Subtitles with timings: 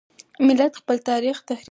[0.47, 1.69] ملت خپل تاریخ تحریفوي.